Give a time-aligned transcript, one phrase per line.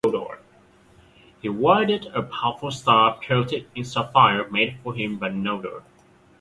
[1.43, 5.83] He wielded a powerful staff coated in sapphire made for him by the Noldor.